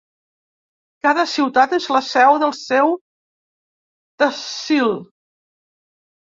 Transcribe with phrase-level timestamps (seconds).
[1.07, 2.95] Cada ciutat és la seu del seu
[4.25, 4.93] tehsil.